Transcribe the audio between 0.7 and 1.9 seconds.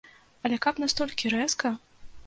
настолькі рэзка?